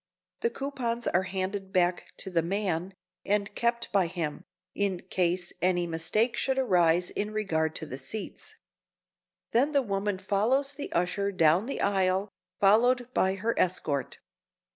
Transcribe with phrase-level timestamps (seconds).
[0.39, 5.85] The coupons are handed back to the man, and kept by him, in case any
[5.85, 8.55] mistake should arise in regard to the seats.
[9.51, 12.29] Then the woman follows the usher down the aisle,
[12.59, 14.17] followed by her escort.